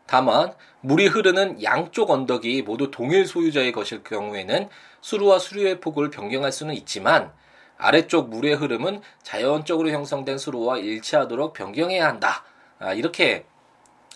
다만 0.06 0.54
물이 0.80 1.06
흐르는 1.08 1.62
양쪽 1.62 2.10
언덕이 2.10 2.62
모두 2.62 2.90
동일 2.90 3.26
소유자의 3.26 3.72
것일 3.72 4.02
경우에는 4.02 4.68
수루와 5.02 5.38
수류의 5.38 5.80
폭을 5.80 6.10
변경할 6.10 6.50
수는 6.52 6.74
있지만 6.74 7.32
아래쪽 7.76 8.28
물의 8.30 8.54
흐름은 8.54 9.02
자연적으로 9.22 9.90
형성된 9.90 10.38
수로와 10.38 10.78
일치하도록 10.78 11.52
변경해야 11.52 12.06
한다. 12.06 12.44
아, 12.78 12.92
이렇게 12.92 13.44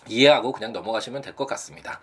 이해하고 0.07 0.51
그냥 0.51 0.73
넘어가시면 0.73 1.21
될 1.21 1.35
것 1.35 1.45
같습니다. 1.47 1.99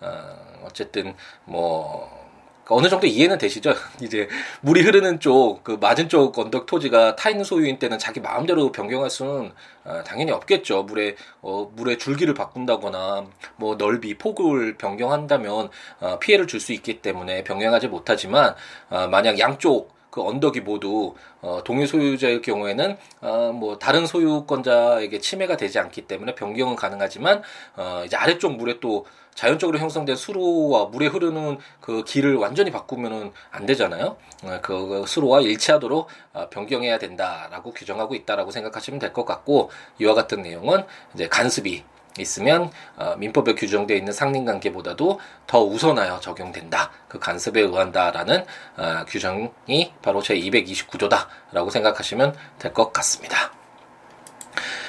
어, 0.00 0.62
어쨌든 0.64 1.14
뭐 1.44 2.23
그러니까 2.64 2.74
어느 2.74 2.88
정도 2.88 3.06
이해는 3.06 3.38
되시죠? 3.38 3.74
이제 4.00 4.28
물이 4.62 4.82
흐르는 4.82 5.20
쪽, 5.20 5.62
그 5.62 5.72
맞은 5.80 6.08
쪽 6.08 6.38
언덕 6.38 6.66
토지가 6.66 7.16
타 7.16 7.30
있는 7.30 7.44
소유인 7.44 7.78
때는 7.78 7.98
자기 7.98 8.20
마음대로 8.20 8.72
변경할 8.72 9.10
수는 9.10 9.52
어, 9.84 10.02
당연히 10.06 10.32
없겠죠. 10.32 10.84
물에 10.84 11.14
어, 11.42 11.70
물의 11.74 11.98
줄기를 11.98 12.32
바꾼다거나 12.34 13.26
뭐 13.56 13.76
넓이, 13.76 14.16
폭을 14.16 14.76
변경한다면 14.78 15.68
어, 16.00 16.18
피해를 16.18 16.46
줄 16.46 16.60
수 16.64 16.72
있기 16.72 17.02
때문에 17.02 17.44
변경하지 17.44 17.88
못하지만 17.88 18.54
어, 18.88 19.06
만약 19.08 19.38
양쪽 19.38 19.92
그 20.10 20.22
언덕이 20.22 20.60
모두 20.60 21.14
어, 21.42 21.60
동일 21.64 21.88
소유자일 21.88 22.40
경우에는 22.40 22.96
어, 23.20 23.52
뭐 23.52 23.78
다른 23.78 24.06
소유권자에게 24.06 25.18
침해가 25.18 25.56
되지 25.56 25.80
않기 25.80 26.02
때문에 26.02 26.36
변경은 26.36 26.76
가능하지만 26.76 27.42
어, 27.76 28.02
이제 28.06 28.16
아래쪽 28.16 28.56
물에 28.56 28.78
또 28.80 29.04
자연적으로 29.34 29.78
형성된 29.78 30.16
수로와 30.16 30.86
물에 30.86 31.06
흐르는 31.08 31.58
그 31.80 32.04
길을 32.04 32.36
완전히 32.36 32.70
바꾸면은 32.70 33.32
안 33.50 33.66
되잖아요. 33.66 34.16
어, 34.44 34.58
그 34.62 35.04
수로와 35.06 35.40
일치하도록 35.40 36.08
어, 36.34 36.48
변경해야 36.50 36.98
된다라고 36.98 37.72
규정하고 37.72 38.14
있다라고 38.14 38.50
생각하시면 38.50 39.00
될 39.00 39.12
것 39.12 39.24
같고 39.24 39.70
이와 40.00 40.14
같은 40.14 40.42
내용은 40.42 40.84
이제 41.14 41.28
간습이 41.28 41.84
있으면 42.18 42.70
어, 42.96 43.14
민법에 43.16 43.54
규정되어 43.54 43.96
있는 43.96 44.12
상린관계보다도 44.12 45.20
더 45.46 45.62
우선하여 45.64 46.20
적용된다. 46.20 46.90
그 47.08 47.18
간섭에 47.18 47.60
의한다라는 47.60 48.44
어, 48.76 49.04
규정이 49.06 49.92
바로 50.02 50.22
제 50.22 50.36
229조다라고 50.36 51.70
생각하시면 51.70 52.34
될 52.58 52.72
것 52.72 52.92
같습니다. 52.92 53.52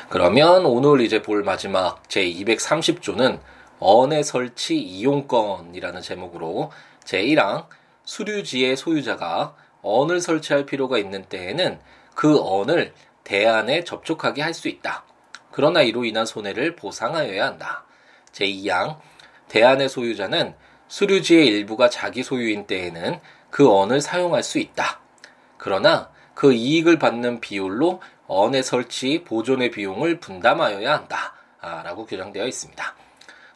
그러면 0.10 0.66
오늘 0.66 1.02
이제 1.02 1.22
볼 1.22 1.44
마지막 1.44 2.08
제 2.10 2.24
230조는 2.24 3.40
언의 3.80 4.24
설치 4.24 4.78
이용권이라는 4.78 6.02
제목으로 6.02 6.72
제1항 7.04 7.68
수류지의 8.06 8.78
소유자가 8.78 9.56
언을 9.82 10.22
설치할 10.22 10.66
필요가 10.66 10.98
있는 10.98 11.26
때에는 11.26 11.80
그 12.16 12.40
언을 12.42 12.94
대안에 13.24 13.84
접촉하게 13.84 14.42
할 14.42 14.54
수 14.54 14.68
있다. 14.68 15.06
그러나 15.52 15.82
이로 15.82 16.06
인한 16.06 16.26
손해를 16.26 16.76
보상하여야 16.76 17.46
한다. 17.46 17.86
제2항 18.32 18.98
대안의 19.48 19.90
소유자는 19.90 20.56
수류지의 20.88 21.48
일부가 21.48 21.90
자기 21.90 22.24
소유인 22.24 22.68
때에는 22.68 23.20
그 23.50 23.72
언을 23.72 24.02
사용할 24.02 24.44
수 24.44 24.60
있다. 24.60 25.00
그러나 25.58 26.10
그 26.34 26.54
이익을 26.54 27.00
받는 27.00 27.40
비율로 27.40 28.02
언의 28.28 28.64
설치, 28.64 29.24
보존의 29.24 29.72
비용을 29.72 30.20
분담하여야 30.20 30.94
한다. 30.94 31.34
아, 31.62 31.82
라고 31.84 32.06
규정되어 32.06 32.46
있습니다. 32.46 32.96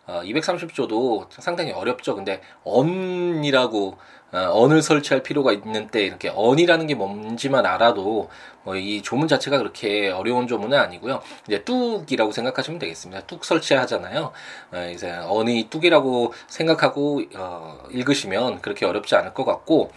어, 0.10 0.22
230조도 0.24 1.28
상당히 1.30 1.72
어렵죠. 1.72 2.16
근데 2.16 2.42
언이라고 2.64 3.98
어, 4.32 4.38
언을 4.54 4.82
설치할 4.82 5.24
필요가 5.24 5.52
있는 5.54 5.88
때 5.90 6.04
이렇게 6.04 6.32
언이라는 6.36 6.88
게 6.88 6.96
뭔지만 6.96 7.66
알아도 7.66 8.30
뭐 8.64 8.80
이 8.80 9.02
조문 9.02 9.28
자체가 9.28 9.58
그렇게 9.58 10.10
어려운 10.10 10.48
조문은 10.48 10.78
아니고요. 10.78 11.22
이제 11.48 11.64
뚝이라고 11.64 12.32
생각하시면 12.32 12.80
되겠습니다. 12.80 13.22
뚝 13.28 13.46
설치하잖아요. 13.46 14.32
어, 14.72 14.90
이제 14.94 15.12
언이 15.12 15.68
뚝이라고 15.70 16.34
생각하고 16.48 17.22
어, 17.36 17.84
읽으시면 17.92 18.62
그렇게 18.62 18.86
어렵지 18.86 19.16
않을 19.16 19.34
것 19.34 19.46
같고 19.46 19.92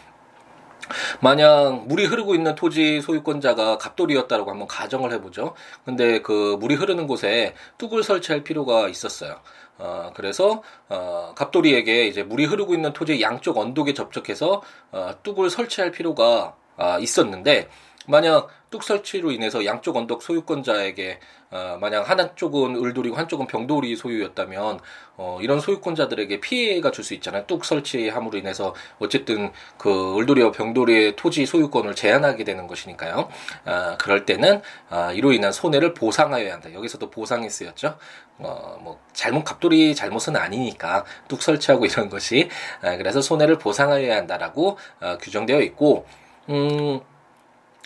만약 1.21 1.87
물이 1.87 2.07
흐르고 2.07 2.35
있는 2.35 2.55
토지 2.55 3.01
소유권자가 3.01 3.79
갑돌이었다라고 3.79 4.51
한번 4.51 4.69
가정을 4.69 5.13
해보죠. 5.13 5.55
근데 5.85 6.21
그 6.21 6.57
물이 6.61 6.75
흐르는 6.75 7.07
곳에 7.07 7.55
뚝을 7.79 8.03
설치할 8.03 8.43
필요가 8.43 8.89
있었어요. 8.89 9.41
어, 9.83 10.13
그래서 10.15 10.63
어, 10.89 11.33
갑돌이에게 11.35 12.07
이제 12.07 12.23
물이 12.23 12.45
흐르고 12.45 12.73
있는 12.73 12.93
토지 12.93 13.21
양쪽 13.21 13.59
언덕에 13.59 13.95
접촉해서 13.95 14.63
어, 14.93 15.11
뚝을 15.25 15.51
설치할 15.51 15.91
필요가 15.91 16.55
어, 16.77 16.99
있었는데 17.01 17.69
만약 18.07 18.49
뚝 18.73 18.83
설치로 18.83 19.31
인해서 19.31 19.65
양쪽 19.65 19.97
언덕 19.97 20.23
소유권자에게 20.23 21.21
어, 21.51 21.77
만약 21.79 22.09
한쪽은 22.09 22.83
을돌이고 22.83 23.15
한쪽은 23.15 23.47
병돌이 23.47 23.95
소유였다면 23.95 24.81
어, 25.19 25.39
이런 25.43 25.61
소유권자들에게 25.61 26.41
피해가 26.41 26.91
줄 26.91 27.05
수 27.05 27.15
있잖아요. 27.15 27.45
뚝 27.47 27.65
설치함으로 27.65 28.39
인해서 28.39 28.75
어쨌든 28.99 29.53
그 29.77 30.17
을돌이와 30.19 30.53
병돌이의 30.53 31.17
토지 31.17 31.45
소유권을 31.47 31.95
제한하게 31.95 32.45
되는 32.45 32.67
것이니까요. 32.67 33.29
아, 33.65 33.97
그럴 33.99 34.25
때는 34.25 34.63
아, 34.89 35.13
이로 35.13 35.33
인한 35.33 35.53
손해를 35.53 35.95
보상하여야 35.95 36.55
한다. 36.55 36.73
여기서도 36.73 37.11
보상이 37.11 37.51
쓰였죠. 37.51 37.99
어, 38.39 38.79
뭐 38.81 38.99
잘못 39.13 39.45
갑돌이 39.45 39.95
잘못은 39.95 40.37
아니니까 40.37 41.05
뚝 41.29 41.43
설치하고 41.43 41.85
이런 41.87 42.09
것이 42.09 42.49
아, 42.81 42.97
그래서 42.97 43.21
손해를 43.21 43.59
보상하여야 43.59 44.17
한다라고 44.17 44.79
어, 45.01 45.19
규정되어 45.21 45.61
있고 45.61 46.07
음 46.49 47.01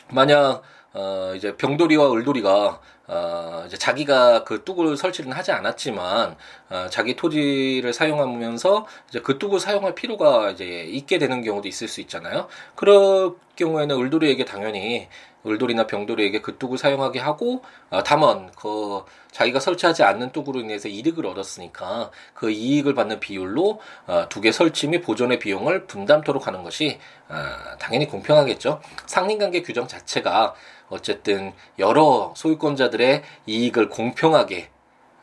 만약 0.09 0.63
어, 0.97 1.35
이제 1.37 1.55
병돌이와 1.57 2.11
을돌이가 2.11 2.81
어, 3.09 3.65
이제 3.67 3.77
자기가 3.77 4.45
그 4.45 4.65
뚝을 4.65 4.97
설치는 4.97 5.33
하지 5.33 5.53
않았지만 5.53 6.37
어, 6.71 6.87
자기 6.91 7.15
토지를 7.15 7.93
사용하면서 7.93 8.87
이제 9.09 9.21
그 9.21 9.39
뚝을 9.39 9.61
사용할 9.61 9.95
필요가 9.95 10.51
이제 10.51 10.65
있게 10.89 11.19
되는 11.19 11.43
경우도 11.43 11.69
있을 11.69 11.87
수 11.87 12.01
있잖아요. 12.01 12.49
그럴 12.75 13.35
경우에는 13.57 13.95
을돌이에게 14.01 14.47
당연히 14.47 15.09
을돌이나 15.47 15.87
병돌이에게 15.87 16.41
그 16.41 16.59
뚝을 16.59 16.79
사용하게 16.79 17.21
하고 17.21 17.63
어, 17.91 18.03
다만 18.03 18.51
그 18.57 19.03
자기가 19.31 19.61
설치하지 19.61 20.03
않는 20.03 20.33
뚝으로 20.33 20.61
인해서 20.61 20.89
이득을 20.89 21.27
얻었으니까 21.27 22.11
그 22.35 22.51
이익을 22.51 22.95
받는 22.95 23.21
비율로 23.21 23.81
어, 24.07 24.29
두개 24.29 24.53
설치 24.53 24.89
및 24.89 25.03
보존의 25.03 25.39
비용을 25.39 25.87
분담토록 25.87 26.47
하는 26.47 26.63
것이 26.63 26.99
어, 27.29 27.35
당연히 27.79 28.07
공평하겠죠. 28.07 28.81
상린관계 29.07 29.63
규정 29.63 29.87
자체가 29.87 30.55
어쨌든 30.89 31.53
여러 31.79 32.33
소유권자들의 32.37 33.23
이익을 33.47 33.89
공평하게 33.89 34.71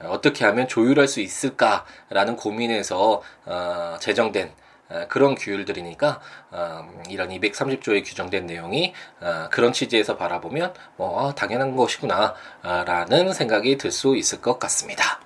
어떻게 0.05 0.45
하면 0.45 0.67
조율할 0.67 1.07
수 1.07 1.21
있을까라는 1.21 2.35
고민에서 2.35 3.21
어, 3.45 3.97
제정된 3.99 4.49
어, 4.49 4.62
그런 5.09 5.35
규율들이니까 5.35 6.19
어, 6.51 6.89
이런 7.09 7.29
230조에 7.29 8.05
규정된 8.05 8.45
내용이 8.45 8.93
어, 9.21 9.47
그런 9.49 9.73
취지에서 9.73 10.17
바라보면 10.17 10.73
뭐 10.97 11.29
아, 11.29 11.33
당연한 11.35 11.75
것이구나라는 11.75 13.33
생각이 13.33 13.77
들 13.77 13.91
수 13.91 14.15
있을 14.17 14.41
것 14.41 14.59
같습니다. 14.59 15.19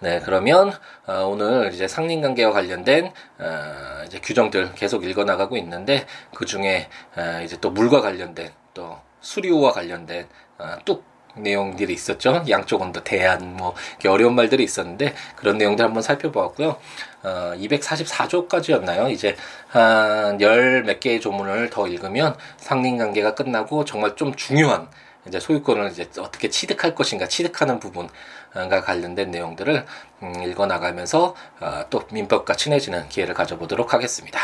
네, 0.00 0.20
그러면 0.24 0.72
어, 1.06 1.24
오늘 1.26 1.72
이제 1.72 1.86
상린 1.88 2.20
관계와 2.22 2.52
관련된 2.52 3.12
어, 3.38 4.04
이제 4.06 4.20
규정들 4.20 4.74
계속 4.74 5.04
읽어 5.04 5.24
나가고 5.24 5.56
있는데 5.58 6.06
그 6.34 6.44
중에 6.44 6.88
어, 7.16 7.40
이제 7.44 7.56
또 7.60 7.70
물과 7.70 8.00
관련된 8.00 8.52
또 8.72 8.98
수리오와 9.20 9.72
관련된 9.72 10.28
어, 10.58 10.76
뚝 10.84 11.04
내용들이 11.36 11.92
있었죠. 11.92 12.44
양쪽 12.48 12.82
언더 12.82 13.02
대안 13.02 13.56
뭐 13.56 13.74
어려운 14.06 14.34
말들이 14.34 14.64
있었는데 14.64 15.14
그런 15.36 15.58
내용들 15.58 15.84
한번 15.84 16.02
살펴보았고요. 16.02 16.76
어, 17.22 17.52
244조까지였나요? 17.56 19.10
이제 19.10 19.36
한 19.68 20.38
열 20.40 20.84
몇 20.84 21.00
개의 21.00 21.20
조문을 21.20 21.70
더 21.70 21.86
읽으면 21.88 22.36
상린 22.56 22.98
관계가 22.98 23.34
끝나고 23.34 23.84
정말 23.84 24.14
좀 24.16 24.34
중요한 24.34 24.88
이제 25.26 25.40
소유권을 25.40 25.90
이제 25.90 26.08
어떻게 26.18 26.50
취득할 26.50 26.94
것인가 26.94 27.26
취득하는 27.28 27.80
부분과 27.80 28.82
관련된 28.82 29.30
내용들을 29.30 29.86
음, 30.22 30.42
읽어 30.42 30.66
나가면서 30.66 31.34
어, 31.60 31.84
또 31.90 32.02
민법과 32.10 32.54
친해지는 32.54 33.08
기회를 33.08 33.34
가져보도록 33.34 33.94
하겠습니다. 33.94 34.38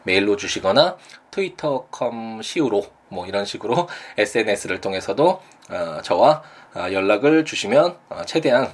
메일로 0.04 0.38
주시거나 0.38 0.97
트위터.com 1.32 2.41
시우로 2.41 2.86
뭐 3.10 3.28
이런 3.28 3.45
식으로 3.45 3.88
SNS를 4.17 4.82
통해서도 4.82 5.41
어, 5.69 6.02
저와 6.02 6.41
어, 6.76 6.91
연락을 6.91 7.45
주시면 7.45 7.97
어, 8.10 8.21
최대한 8.26 8.74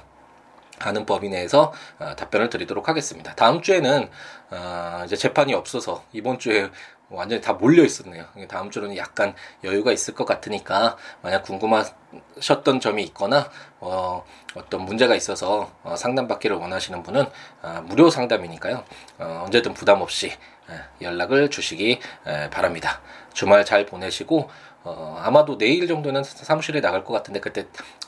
아는 0.80 1.06
범위 1.06 1.28
내에서 1.28 1.72
어, 1.98 2.14
답변을 2.16 2.50
드리도록 2.50 2.88
하겠습니다. 2.88 3.34
다음 3.34 3.62
주에는 3.62 4.10
어, 4.50 5.02
이제 5.04 5.16
재판이 5.16 5.54
없어서 5.54 6.04
이번 6.12 6.38
주에 6.38 6.70
완전히 7.10 7.40
다 7.40 7.54
몰려 7.54 7.84
있었네요. 7.84 8.24
다음 8.48 8.70
주는 8.70 8.94
약간 8.96 9.34
여유가 9.64 9.92
있을 9.92 10.14
것 10.14 10.24
같으니까 10.24 10.96
만약 11.22 11.42
궁금하셨던 11.42 12.80
점이 12.80 13.02
있거나 13.04 13.50
어, 13.80 14.24
어떤 14.54 14.82
문제가 14.82 15.14
있어서 15.14 15.70
어, 15.82 15.96
상담받기를 15.96 16.56
원하시는 16.56 17.02
분은 17.02 17.24
어, 17.62 17.82
무료 17.86 18.10
상담이니까요. 18.10 18.84
어, 19.18 19.42
언제든 19.46 19.74
부담 19.74 20.02
없이 20.02 20.32
예, 20.70 20.80
연락을 21.00 21.48
주시기 21.48 21.98
예, 22.26 22.50
바랍니다. 22.50 23.00
주말 23.32 23.64
잘 23.64 23.86
보내시고 23.86 24.50
어, 24.84 25.20
아마도 25.22 25.56
내일 25.56 25.86
정도는 25.86 26.22
사무실에 26.24 26.80
나갈 26.80 27.04
것 27.04 27.12
같은데 27.14 27.40
그때 27.40 27.66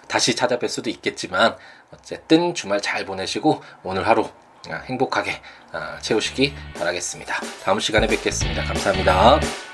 다시 0.09 0.35
찾아뵐 0.35 0.69
수도 0.69 0.91
있겠지만 0.91 1.57
어쨌든 1.93 2.55
주말 2.55 2.81
잘 2.81 3.05
보내시고 3.07 3.63
오늘 3.83 4.07
하루 4.07 4.25
아, 4.25 4.29
행복하게 4.85 5.41
아, 5.73 5.99
채우시기 6.01 6.55
바라겠습니다. 6.77 7.35
다음 7.65 7.81
시간에 7.81 8.07
뵙겠습니다. 8.07 8.65
감사합니다. 8.65 9.70